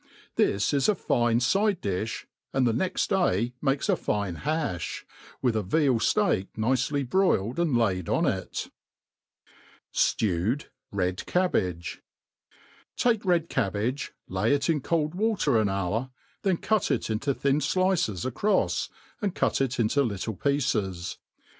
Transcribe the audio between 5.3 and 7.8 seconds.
with a veal*fteak nicely broil* ed and